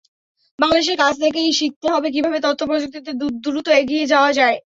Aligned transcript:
বাংলাদেশের 0.59 0.97
কাছ 1.01 1.13
থেকেই 1.23 1.57
শিখতে 1.59 1.87
হবে 1.93 2.07
কীভাবে 2.15 2.37
তথ্যপ্রযুক্তিতে 2.45 3.11
দ্রুত 3.43 3.67
এগিয়ে 3.79 4.05
যাওয়া 4.13 4.31
যায়। 4.39 4.57